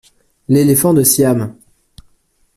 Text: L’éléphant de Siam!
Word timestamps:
L’éléphant 0.47 0.95
de 0.95 1.03
Siam! 1.03 1.53